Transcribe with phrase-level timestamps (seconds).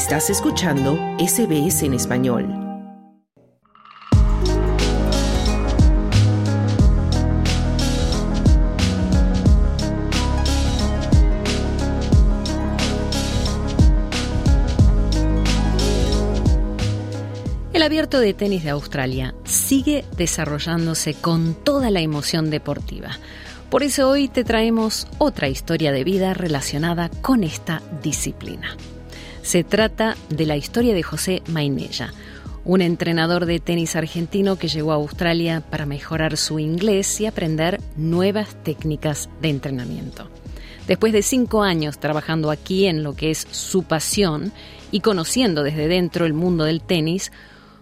[0.00, 2.48] Estás escuchando SBS en español.
[17.74, 23.18] El abierto de tenis de Australia sigue desarrollándose con toda la emoción deportiva.
[23.68, 28.78] Por eso hoy te traemos otra historia de vida relacionada con esta disciplina.
[29.42, 32.12] Se trata de la historia de José Mainella,
[32.64, 37.80] un entrenador de tenis argentino que llegó a Australia para mejorar su inglés y aprender
[37.96, 40.28] nuevas técnicas de entrenamiento.
[40.86, 44.52] Después de cinco años trabajando aquí en lo que es su pasión
[44.90, 47.32] y conociendo desde dentro el mundo del tenis,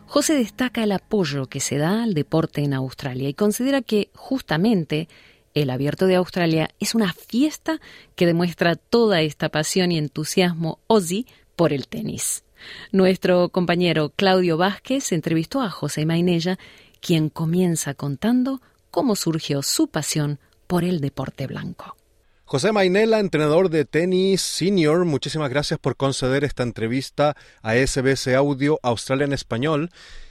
[0.06, 5.08] José destaca el apoyo que se da al deporte en Australia y considera que justamente
[5.54, 7.80] el Abierto de Australia es una fiesta
[8.14, 11.26] que demuestra toda esta pasión y entusiasmo Ozzy
[11.58, 12.44] por el tenis.
[12.92, 16.56] Nuestro compañero Claudio Vázquez entrevistó a José Mainella,
[17.00, 21.96] quien comienza contando cómo surgió su pasión por el deporte blanco.
[22.44, 28.78] José Mainella, entrenador de tenis senior, muchísimas gracias por conceder esta entrevista a SBS Audio
[28.84, 29.90] Australia en Español.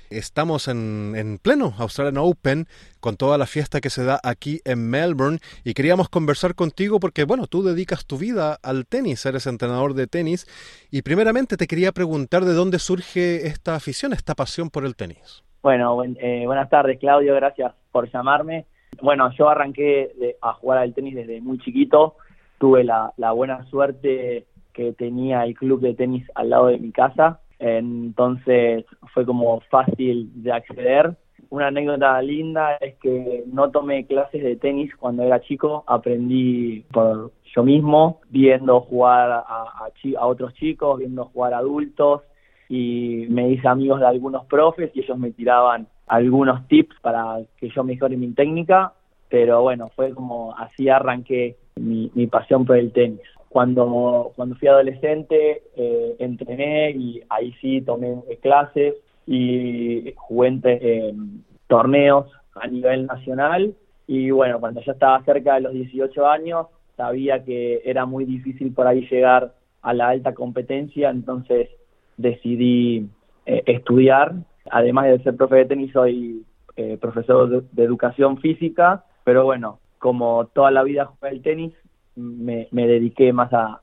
[0.10, 2.66] Estamos en, pleno Australian Open
[3.00, 7.26] con toda la fiesta que se da aquí en Melbourne y queríamos conversar contigo porque,
[7.26, 10.48] bueno, tú dedicas tu vida al tenis, eres entrenador de tenis
[10.92, 15.44] y primeramente te quería preguntar de dónde surge esta afición, esta pasión por el tenis.
[15.62, 18.66] Bueno, eh, buenas tardes Claudio, gracias por llamarme.
[19.02, 22.16] Bueno, yo arranqué a jugar al tenis desde muy chiquito,
[22.58, 27.42] tuve la buena suerte que tenía el club de tenis al lado de mi casa
[27.60, 31.16] entonces fue como fácil de acceder.
[31.50, 37.32] Una anécdota linda es que no tomé clases de tenis cuando era chico, aprendí por
[37.56, 42.22] yo mismo, viendo jugar a, a, otros chicos, viendo jugar a adultos
[42.70, 47.70] y me hice amigos de algunos profes y ellos me tiraban algunos tips para que
[47.70, 48.94] yo mejore mi técnica,
[49.30, 53.22] pero bueno, fue como así arranqué mi, mi pasión por el tenis.
[53.50, 62.28] Cuando, cuando fui adolescente eh, entrené y ahí sí tomé clases y jugué en torneos
[62.56, 63.74] a nivel nacional
[64.08, 68.74] y bueno, cuando ya estaba cerca de los 18 años sabía que era muy difícil
[68.74, 71.70] por ahí llegar a la alta competencia, entonces
[72.18, 73.08] decidí
[73.46, 74.34] eh, estudiar.
[74.70, 76.44] Además de ser profe de tenis, soy
[76.76, 81.74] eh, profesor de, de, educación física, pero bueno, como toda la vida jugué el tenis,
[82.18, 83.82] me, dediqué más a,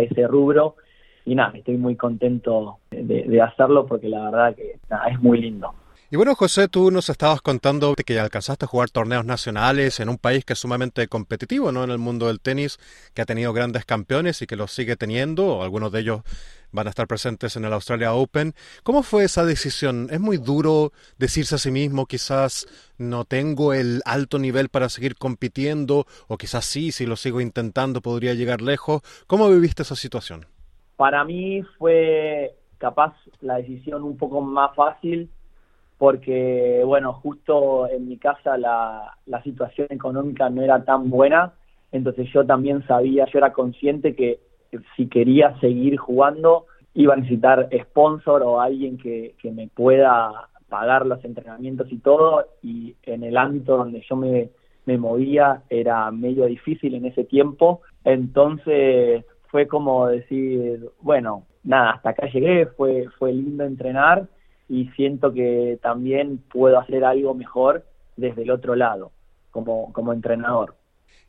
[0.00, 0.76] ese rubro
[1.24, 4.78] y nada, estoy muy contento de, hacerlo porque la verdad que
[5.10, 5.74] es muy lindo.
[6.12, 10.18] Y bueno, José, tú nos estabas contando que alcanzaste a jugar torneos nacionales en un
[10.18, 11.84] país que es sumamente competitivo, ¿no?
[11.84, 12.78] En el mundo del tenis,
[13.14, 16.22] que ha tenido grandes campeones y que los sigue teniendo, algunos de ellos
[16.72, 18.54] van a estar presentes en el Australia Open.
[18.82, 20.08] ¿Cómo fue esa decisión?
[20.10, 22.66] ¿Es muy duro decirse a sí mismo, quizás
[22.98, 28.00] no tengo el alto nivel para seguir compitiendo, o quizás sí, si lo sigo intentando
[28.00, 29.02] podría llegar lejos?
[29.26, 30.46] ¿Cómo viviste esa situación?
[30.96, 35.30] Para mí fue capaz la decisión un poco más fácil
[35.98, 41.52] porque, bueno, justo en mi casa la, la situación económica no era tan buena,
[41.92, 44.40] entonces yo también sabía, yo era consciente que
[44.96, 51.06] si quería seguir jugando iba a necesitar sponsor o alguien que, que me pueda pagar
[51.06, 54.50] los entrenamientos y todo, y en el ámbito donde yo me,
[54.86, 62.10] me movía era medio difícil en ese tiempo, entonces fue como decir, bueno, nada, hasta
[62.10, 64.28] acá llegué, fue, fue lindo entrenar,
[64.68, 67.84] y siento que también puedo hacer algo mejor
[68.16, 69.10] desde el otro lado,
[69.50, 70.74] como, como entrenador.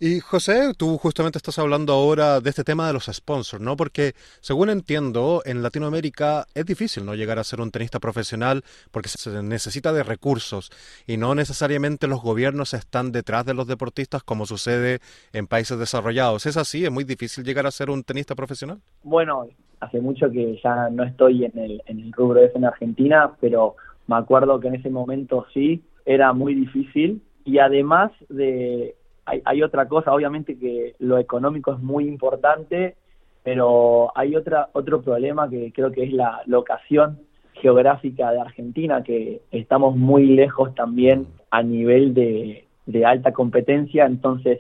[0.03, 3.75] Y José, tú justamente estás hablando ahora de este tema de los sponsors, ¿no?
[3.75, 9.09] Porque según entiendo, en Latinoamérica es difícil no llegar a ser un tenista profesional porque
[9.09, 10.71] se necesita de recursos
[11.05, 15.01] y no necesariamente los gobiernos están detrás de los deportistas como sucede
[15.33, 16.47] en países desarrollados.
[16.47, 16.83] ¿Es así?
[16.83, 18.79] ¿Es muy difícil llegar a ser un tenista profesional?
[19.03, 19.45] Bueno,
[19.81, 23.75] hace mucho que ya no estoy en el, rubro en Argentina, pero
[24.07, 28.95] me acuerdo que en ese momento sí, era muy difícil y además de,
[29.25, 32.95] hay, hay otra cosa, obviamente que lo económico es muy importante,
[33.43, 37.19] pero hay otra, otro problema que creo que es la locación
[37.53, 44.59] geográfica de Argentina, que estamos muy lejos también a nivel de, de alta competencia, entonces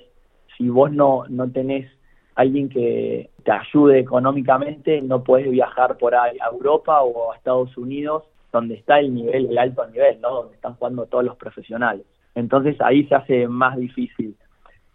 [0.57, 1.89] si vos no, no tenés
[2.35, 7.75] alguien que te ayude económicamente, no puedes viajar por ahí a Europa o a Estados
[7.77, 10.29] Unidos, donde está el nivel, el alto nivel, ¿no?
[10.29, 12.05] Donde están jugando todos los profesionales.
[12.35, 14.35] Entonces ahí se hace más difícil.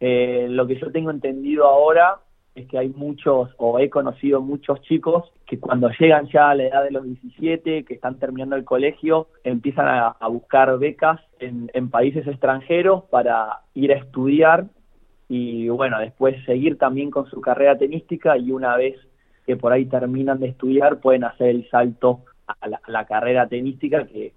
[0.00, 2.20] Eh, lo que yo tengo entendido ahora
[2.54, 6.64] es que hay muchos, o he conocido muchos chicos que cuando llegan ya a la
[6.64, 11.90] edad de los 17, que están terminando el colegio, empiezan a, buscar becas en, en
[11.90, 14.66] países extranjeros para ir a estudiar
[15.28, 18.96] y bueno, después seguir también con su carrera tenística y una vez
[19.44, 24.32] que por ahí terminan de estudiar pueden hacer el salto a la, carrera tenística que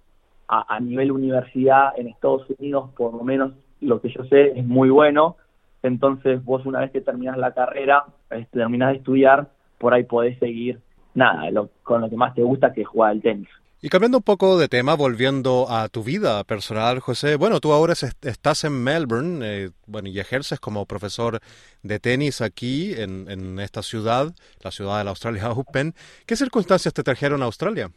[0.47, 4.65] a, a, nivel universidad en Estados Unidos, por lo menos lo que yo sé, es
[4.65, 5.37] muy bueno
[5.83, 10.37] entonces vos una vez que terminas la carrera, este, terminas de estudiar, por ahí podés
[10.39, 10.79] seguir,
[11.13, 11.49] nada,
[11.83, 13.49] con lo que más te gusta, que es jugar al tenis.
[13.81, 17.93] Y cambiando un poco de tema, volviendo a tu vida personal, José, bueno, tú ahora
[17.93, 21.39] estás en Melbourne, eh, bueno, y ejerces como profesor
[21.81, 25.93] de tenis aquí en, en, esta ciudad, la ciudad de la Australia Open.
[26.25, 27.89] ¿Qué circunstancias te trajeron a Australia?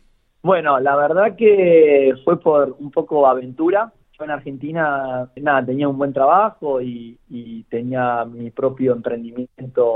[0.45, 3.93] Bueno, la verdad que fue por un poco aventura
[4.25, 7.19] en Argentina, nada, tenía un buen trabajo y,
[7.71, 9.87] tenía mi propio emprendimiento,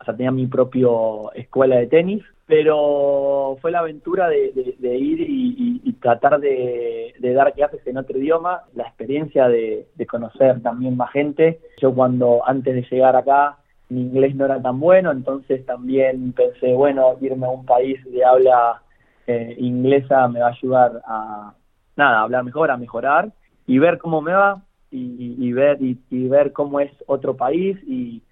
[0.00, 4.52] o sea, tenía mi propio escuela de tenis, pero fue la aventura de,
[4.82, 11.10] ir y, tratar de, dar clases en otro idioma, la experiencia de, conocer también más
[11.10, 11.60] gente.
[11.80, 13.58] Yo cuando antes de llegar acá
[13.88, 18.24] mi inglés no era tan bueno, entonces también pensé, bueno, irme a un país de
[18.24, 18.82] habla
[19.26, 21.52] eh, inglesa me va a ayudar a,
[21.96, 23.32] nada, a hablar mejor, a mejorar
[23.66, 28.22] y ver cómo me va y, ver y, ver cómo es otro país y,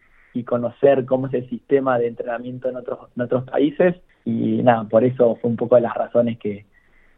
[0.46, 3.94] conocer cómo es el sistema de entrenamiento en otros en otros países
[4.24, 6.66] y nada por eso fue un poco de las razones que,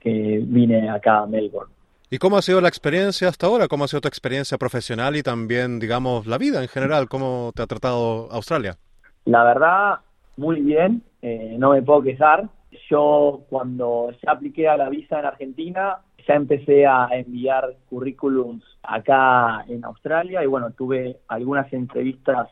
[0.00, 1.72] que vine acá a Melbourne
[2.08, 3.66] ¿Y cómo ha sido la experiencia hasta ahora?
[3.66, 7.08] ¿Cómo ha sido tu experiencia profesional y también, digamos, la vida en general?
[7.08, 8.76] ¿Cómo te ha tratado Australia?
[9.24, 9.96] La verdad,
[10.36, 12.48] muy bien, eh, no me puedo quejar.
[12.90, 19.64] Yo cuando ya apliqué a la visa en Argentina, ya empecé a enviar currículums acá
[19.68, 22.48] en Australia y bueno, tuve algunas entrevistas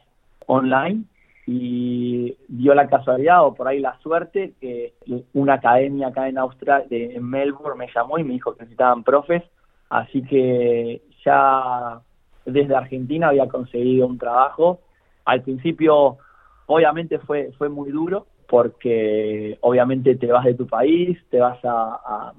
[0.47, 1.05] online
[1.47, 4.95] y dio la casualidad o por ahí la suerte que
[5.35, 9.43] una academia acá en Australia, en Melbourne, me llamó y me dijo que necesitaban profes,
[9.91, 12.01] así que ya
[12.47, 14.81] desde Argentina había conseguido un trabajo.
[15.25, 16.19] Al principio,
[16.67, 22.33] obviamente fue fue muy duro porque obviamente te vas de tu país, te vas a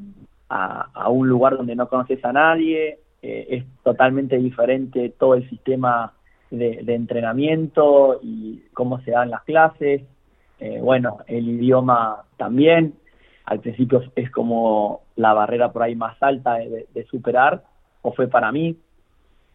[0.49, 6.13] a, un lugar donde no conoces a nadie, eh, es totalmente diferente todo el sistema
[6.51, 10.03] de, entrenamiento y cómo se dan las clases,
[10.59, 12.95] eh, bueno, el idioma también,
[13.45, 17.63] al principio es como la barrera por ahí más alta de, superar,
[18.01, 18.77] o fue para mí,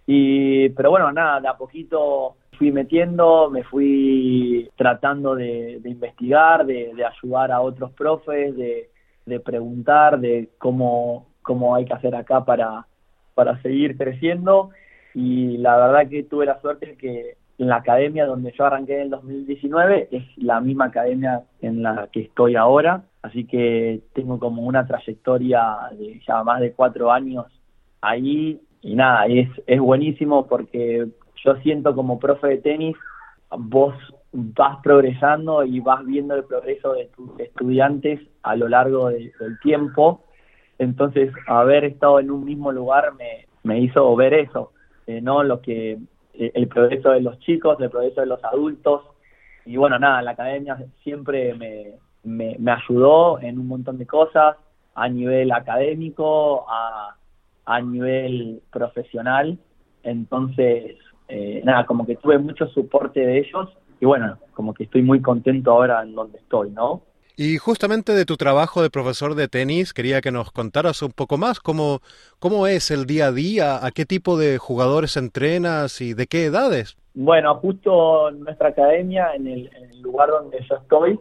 [0.06, 6.92] y, pero bueno, nada, de a poquito fui metiendo, me fui tratando de, investigar, de,
[7.02, 8.90] ayudar a otros profes, de,
[9.24, 12.86] de preguntar de cómo, cómo hay que hacer acá para,
[13.34, 14.72] para seguir creciendo.
[15.14, 19.02] Y la verdad que tuve la suerte que en la academia donde yo arranqué en
[19.04, 24.64] el 2019 es la misma academia en la que estoy ahora, así que tengo como
[24.64, 25.62] una trayectoria
[25.98, 27.46] de ya más de cuatro años
[28.02, 28.60] ahí.
[28.82, 31.08] Y nada, es, es buenísimo porque
[31.44, 32.96] yo siento como profe de tenis,
[33.50, 33.94] vos
[34.32, 40.24] vas progresando y vas viendo el progreso de tus estudiantes a lo largo del tiempo.
[40.78, 44.72] Entonces, haber estado en un mismo lugar me, me hizo ver eso,
[45.06, 45.42] eh, ¿no?
[45.42, 45.98] Lo que
[46.34, 49.02] eh, el progreso de los chicos, el progreso de los adultos.
[49.66, 54.56] Y bueno, nada, la academia siempre me, me, me ayudó en un montón de cosas,
[54.94, 57.16] a nivel académico, a,
[57.66, 59.58] a nivel profesional.
[60.02, 60.96] Entonces,
[61.30, 63.68] eh, nada, como que tuve mucho soporte de ellos
[64.00, 67.02] y bueno, como que estoy muy contento ahora en donde estoy, ¿no?
[67.36, 71.38] Y justamente de tu trabajo de profesor de tenis, quería que nos contaras un poco
[71.38, 72.00] más cómo,
[72.38, 76.44] cómo es el día a día, a qué tipo de jugadores entrenas y de qué
[76.46, 76.96] edades.
[77.14, 79.70] Bueno, justo en nuestra academia, en el,
[80.02, 81.20] lugar donde yo estoy,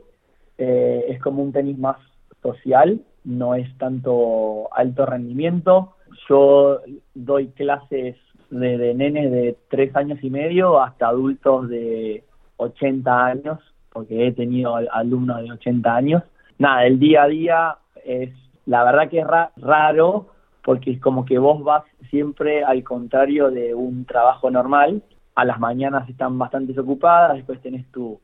[0.57, 1.97] eh, es como un tenis más
[2.41, 5.95] social, no es tanto alto rendimiento.
[6.27, 6.81] Yo
[7.13, 8.15] doy clases
[8.50, 12.24] de, de nenes de tres años y medio hasta adultos de
[12.58, 13.60] 80 años,
[13.91, 16.24] porque he tenido alumnos de 80 años.
[16.58, 18.32] Nada, el día a día es,
[18.65, 19.27] la verdad que es
[19.58, 20.27] raro,
[20.63, 25.01] porque es como que vos vas siempre al contrario de un trabajo normal.
[25.36, 28.20] A las mañanas están bastante ocupadas, después tenés tu,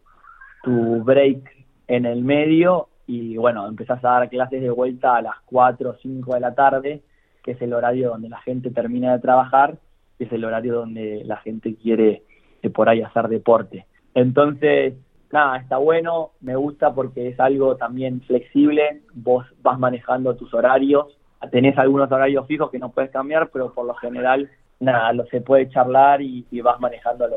[0.63, 5.35] tu break en el medio y bueno, empezás a dar clases de vuelta a las
[5.45, 7.03] 4 o 5 de la tarde,
[7.43, 9.77] que es el horario donde la gente termina de trabajar,
[10.19, 12.23] es el horario donde la gente quiere
[12.61, 13.85] eh, por ahí hacer deporte.
[14.13, 14.93] Entonces,
[15.31, 21.17] nada, está bueno, me gusta porque es algo también flexible, vos vas manejando tus horarios,
[21.51, 25.41] tenés algunos horarios fijos que no puedes cambiar, pero por lo general, nada, lo se
[25.41, 27.27] puede charlar y, vas manejando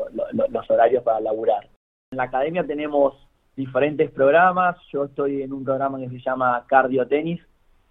[0.49, 1.67] los horarios para laburar.
[2.11, 3.13] En la academia tenemos
[3.55, 4.77] diferentes programas.
[4.91, 7.41] Yo estoy en un programa que se llama Cardio Tenis,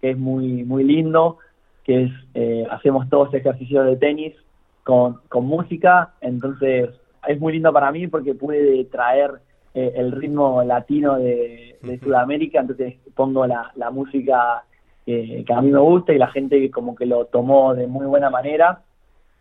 [0.01, 1.37] que es muy, muy lindo,
[1.83, 4.35] que es, eh, hacemos todos ejercicios de tenis
[4.89, 6.15] con, con música.
[6.19, 6.89] Entonces,
[7.27, 9.33] es muy lindo para mí porque pude traer
[9.75, 14.63] eh, el ritmo latino de, Sudamérica, entonces pongo la, la música
[15.05, 18.29] que a mí me gusta y la gente como que lo tomó de muy buena
[18.29, 18.83] manera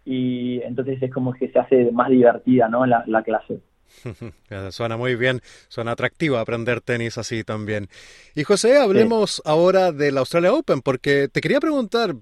[0.02, 2.86] y entonces es como que se hace más divertida ¿no?
[2.86, 3.60] la, la clase.
[4.70, 7.88] Suena muy bien, suena atractivo aprender tenis así también.
[8.34, 12.14] Y José, hablemos ahora del Australia Open, porque te quería preguntar,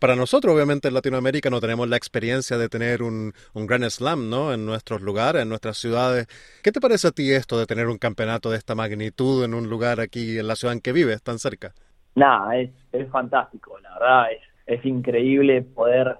[0.00, 4.28] para nosotros obviamente en Latinoamérica no tenemos la experiencia de tener un, un Grand Slam
[4.28, 4.52] ¿no?
[4.52, 6.26] en nuestros lugares, en nuestras ciudades.
[6.62, 9.68] ¿Qué te parece a ti esto de tener un campeonato de esta magnitud en un
[9.68, 11.72] lugar aquí en la ciudad en que vives, tan cerca?
[12.14, 16.16] Nada, es, es fantástico, la verdad, es, es increíble poder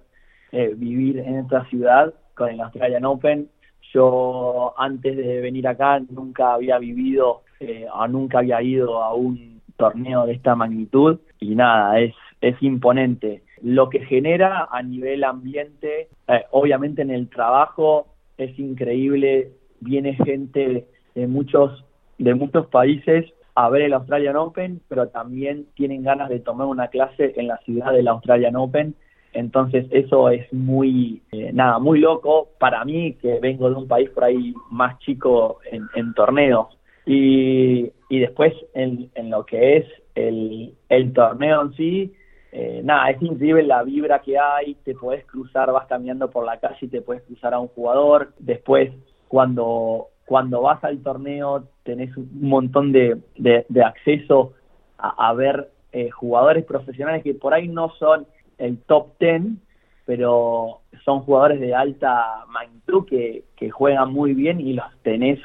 [0.53, 3.49] eh, vivir en esta ciudad con el Australian Open
[3.95, 9.63] yo antes de venir acá nunca había vivido eh, o nunca había ido a un
[9.77, 13.43] torneo de esta magnitud y nada, es, es imponente.
[13.63, 20.87] Lo que genera a nivel ambiente, eh, obviamente en el trabajo es increíble, viene gente
[21.15, 21.85] de muchos,
[22.19, 26.89] de muchos países a ver el Australian Open, pero también tienen ganas de tomar una
[26.89, 28.97] clase en la ciudad del Australian Open
[29.35, 34.09] entonces eso es muy, eh, nada, muy loco para mí que vengo de un país
[34.11, 36.69] por ahí más chico en, torneos.
[37.07, 42.13] Y, y después en, en, lo que es el, el torneo en sí,
[42.57, 46.61] eh, nada, es increíble la vibra que hay, te puedes cruzar, vas caminando por la
[46.61, 48.33] calle y te puedes cruzar a un jugador.
[48.39, 48.93] Después,
[49.27, 54.53] cuando, cuando vas al torneo, tenés un montón de, de, acceso
[54.99, 58.25] a, ver eh, jugadores profesionales que por ahí no son
[58.59, 59.61] el top ten,
[60.07, 65.41] pero son jugadores de alta magnitud que, que juegan muy bien y los tenés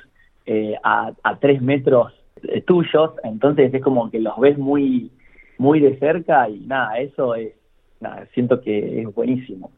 [0.46, 2.14] eh, a, a tres metros
[2.66, 5.12] tuyos, entonces es como que los ves muy,
[5.58, 7.54] muy de cerca y nada, eso es,
[8.34, 9.72] siento que es buenísimo.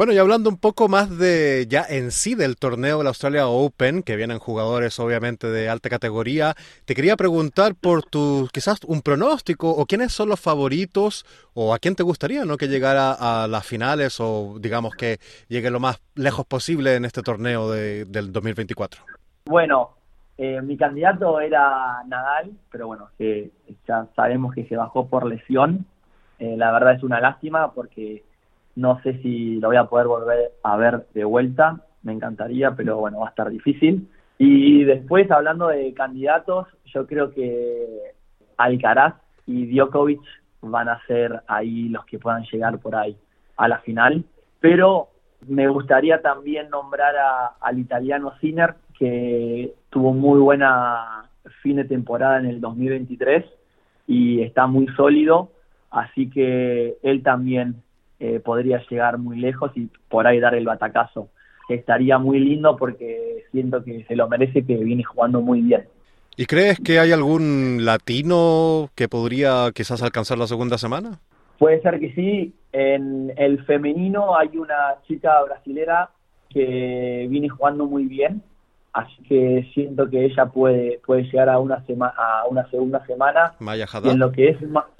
[0.00, 4.02] Bueno, y hablando un poco más de ya en sí del torneo del Australia Open,
[4.02, 6.54] que vienen jugadores obviamente de alta categoría,
[6.86, 11.78] te quería preguntar por tu quizás un pronóstico o quiénes son los favoritos o a
[11.78, 16.00] quién te gustaría no que llegara a las finales o digamos que llegue lo más
[16.14, 19.02] lejos posible en este torneo de, del 2024.
[19.44, 19.90] Bueno,
[20.38, 23.10] eh, mi candidato era Nadal, pero bueno,
[23.86, 25.84] ya sabemos que se bajó por lesión.
[26.38, 28.22] Eh, la verdad es una lástima porque
[28.80, 32.96] no sé si lo voy a poder volver a ver de vuelta, me encantaría, pero
[32.96, 34.08] bueno, va a estar difícil.
[34.38, 38.14] Y después, hablando de candidatos, yo creo que
[38.56, 39.14] Alcaraz
[39.46, 40.20] y Djokovic
[40.62, 43.16] van a ser ahí los que puedan llegar por ahí
[43.56, 44.24] a la final.
[44.60, 45.08] Pero
[45.46, 47.14] me gustaría también nombrar
[47.60, 51.28] al italiano Sinner, que tuvo muy buena
[51.62, 53.44] fin de temporada en el 2023
[54.06, 55.50] y está muy sólido,
[55.90, 57.82] así que él también
[58.20, 61.30] eh, podría llegar muy lejos y por ahí dar el batacazo.
[61.70, 65.84] Estaría muy lindo porque siento que se lo merece, que viene jugando muy bien.
[66.36, 71.18] ¿Y crees que hay algún latino que podría quizás alcanzar la segunda semana?
[71.58, 72.54] Puede ser que sí.
[72.72, 76.10] En el femenino hay una chica brasilera
[76.48, 78.42] que viene jugando muy bien,
[78.92, 83.52] así que siento que ella puede puede llegar a una semana a una segunda semana.
[83.60, 84.12] Maya Haddad.
[84.12, 84.58] En lo que es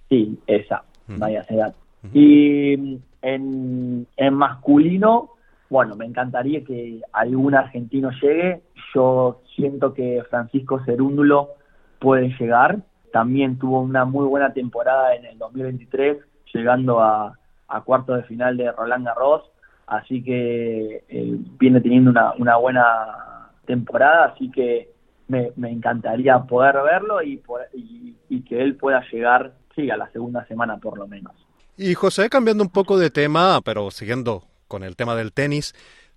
[0.09, 1.75] sí, esa, Maya Haddad.
[2.13, 5.31] Y en, masculino,
[5.69, 8.63] bueno, me encantaría que algún argentino llegue.
[8.95, 11.51] Yo siento que Francisco Cerúndulo
[11.99, 12.79] puede llegar.
[13.13, 16.19] También tuvo una muy buena temporada en el 2023,
[16.53, 19.51] llegando a, a cuarto de final de Roland Garros.
[19.87, 24.91] Así que eh, viene teniendo una, una buena temporada, así que
[25.27, 27.43] me, encantaría poder verlo y,
[27.75, 31.35] y, y que él pueda llegar, sí, a la segunda semana por lo menos.
[31.83, 35.73] Y José, cambiando un poco de tema, pero siguiendo con el tema del tenis,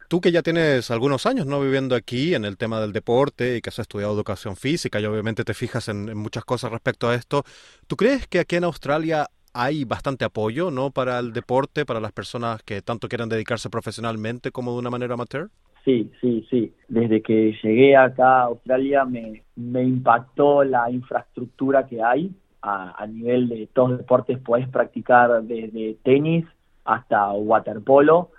[0.09, 3.61] tú que ya tienes algunos años no viviendo aquí en el tema del deporte y
[3.61, 7.45] que has estudiado educación física y obviamente te fijas en, muchas cosas respecto a esto,
[7.87, 12.11] ¿tú crees que aquí en Australia hay bastante apoyo no para el deporte, para las
[12.11, 15.47] personas que tanto quieran dedicarse profesionalmente como de una manera amateur?
[15.85, 16.73] Sí, sí, sí.
[16.89, 23.49] Desde que llegué acá a Australia me, me impactó la infraestructura que hay a, nivel
[23.49, 26.45] de todos los deportes podés practicar desde tenis
[26.85, 28.29] hasta waterpolo,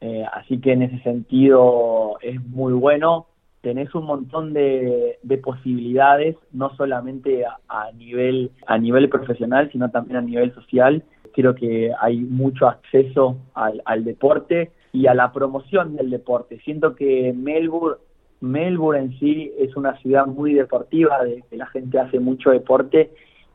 [0.00, 3.26] eh, así que en ese sentido es muy bueno.
[3.62, 10.22] Tenés un montón de, posibilidades, no solamente a, nivel a nivel profesional, sino también a
[10.22, 11.02] nivel social.
[11.32, 16.60] Creo que hay mucho acceso al, al deporte y a la promoción del deporte.
[16.60, 17.98] Siento que Melbourne
[18.40, 23.10] Melbourne en sí es una ciudad muy deportiva, de que la gente hace mucho deporte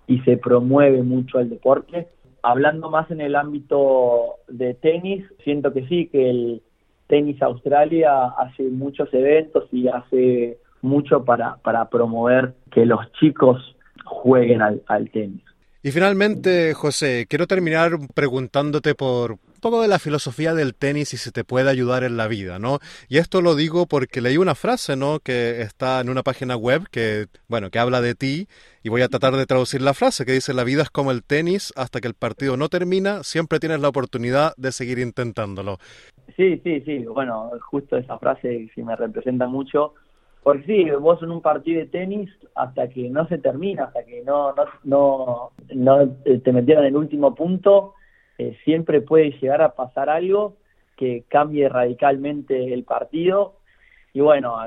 [0.09, 2.07] y se promueve mucho el deporte.
[2.41, 6.61] Hablando más en el ámbito de tenis, siento que sí, que el
[7.07, 14.63] Tenis Australia hace muchos eventos y hace mucho para, para promover que los chicos jueguen
[14.63, 15.43] al, al tenis.
[15.83, 21.31] Y finalmente, José, quiero terminar preguntándote por poco de la filosofía del tenis y si
[21.31, 22.79] te puede ayudar en la vida, ¿no?
[23.07, 25.19] Y esto lo digo porque leí una frase, ¿no?
[25.19, 28.47] Que está en una página web que, bueno, que habla de ti
[28.83, 31.23] y voy a tratar de traducir la frase que dice, la vida es como el
[31.23, 35.77] tenis, hasta que el partido no termina, siempre tienes la oportunidad de seguir intentándolo.
[36.35, 39.93] Sí, sí, sí, bueno, justo esa frase sí me representa mucho
[40.43, 44.23] porque sí, vos en un partido de tenis, hasta que no se termina, hasta que
[44.23, 46.11] no, no, no, no
[46.43, 47.93] te metieron el último punto,
[48.39, 50.55] eh, siempre puede llegar a pasar algo
[50.97, 53.53] que cambie radicalmente el partido.
[54.13, 54.57] Y bueno,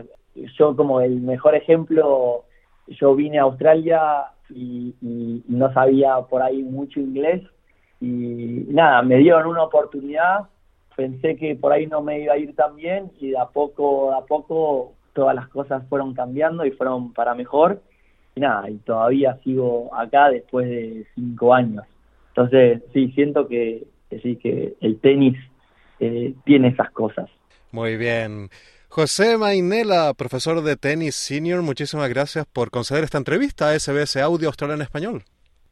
[0.59, 2.45] yo como el mejor ejemplo,
[2.87, 7.43] yo vine a Australia y, y no sabía por ahí mucho inglés
[8.03, 10.49] y nada, me dieron una oportunidad,
[10.97, 14.13] pensé que por ahí no me iba a ir tan bien y de a poco,
[14.13, 17.81] a poco todas las cosas fueron cambiando y fueron para mejor.
[18.35, 21.85] Y nada, y todavía sigo acá después de cinco años.
[22.35, 23.85] Entonces, sí, siento que,
[24.23, 25.37] sí, que el tenis
[26.01, 27.29] eh, tiene esas cosas.
[27.71, 28.49] Muy bien.
[28.89, 34.49] José Mainela, profesor de tenis senior, muchísimas gracias por conceder esta entrevista a SBS Audio
[34.49, 35.23] Australia en Español.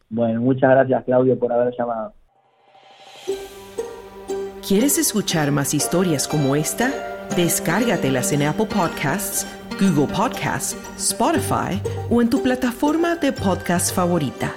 [0.08, 2.14] Bueno, muchas gracias Claudio por haber llamado.
[4.66, 6.90] ¿Quieres escuchar más historias como esta?
[7.36, 9.46] Descárgatelas en Apple Podcasts,
[9.78, 14.54] Google Podcasts, Spotify o en tu plataforma de podcast favorita.